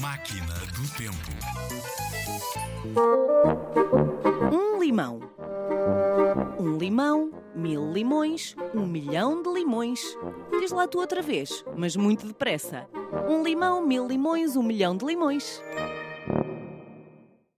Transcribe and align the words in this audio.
Máquina 0.00 0.54
do 0.74 0.88
Tempo. 0.96 1.30
Um 4.52 4.78
limão. 4.80 5.20
Um 6.58 6.76
limão, 6.76 7.30
mil 7.54 7.92
limões, 7.92 8.54
um 8.74 8.86
milhão 8.86 9.42
de 9.42 9.50
limões. 9.50 10.00
Diz 10.60 10.70
lá 10.72 10.86
tu 10.86 10.98
outra 10.98 11.22
vez, 11.22 11.64
mas 11.76 11.96
muito 11.96 12.26
depressa. 12.26 12.88
Um 13.28 13.42
limão, 13.42 13.84
mil 13.86 14.06
limões, 14.06 14.56
um 14.56 14.62
milhão 14.62 14.96
de 14.96 15.04
limões. 15.04 15.62